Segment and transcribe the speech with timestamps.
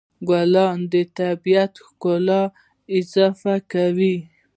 [0.29, 2.41] ګلان د طبیعت ښکلا
[2.97, 4.15] اضافه کوي.